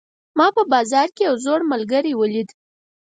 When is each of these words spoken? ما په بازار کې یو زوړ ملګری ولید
ما 0.37 0.47
په 0.55 0.61
بازار 0.73 1.07
کې 1.15 1.21
یو 1.27 1.35
زوړ 1.45 1.59
ملګری 1.71 2.13
ولید 2.15 2.49